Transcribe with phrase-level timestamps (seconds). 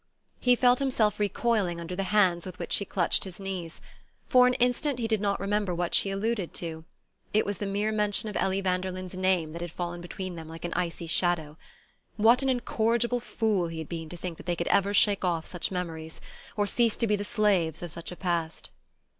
[0.39, 3.79] He felt himself recoiling under the hands with which she clutched his knees.
[4.29, 6.85] For an instant he did not remember what she alluded to;
[7.35, 10.65] it was the mere mention of Ellie Vanderlyn's name that had fallen between them like
[10.65, 11.55] an icy shadow.
[12.17, 15.69] What an incorrigible fool he had been to think they could ever shake off such
[15.69, 16.19] memories,
[16.57, 18.71] or cease to be the slaves of such a past!